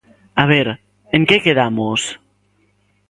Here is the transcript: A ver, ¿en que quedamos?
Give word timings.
A 0.41 0.43
ver, 0.51 0.67
¿en 1.15 1.21
que 1.29 1.43
quedamos? 1.45 2.01